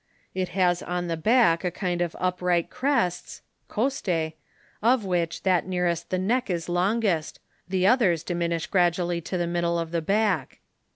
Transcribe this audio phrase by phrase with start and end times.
[0.33, 4.09] It has on the back a kind of upright crests (coste),
[4.81, 7.39] of which that near est the neck is longest,
[7.69, 10.57] the others diminish gradually to the middle of the back.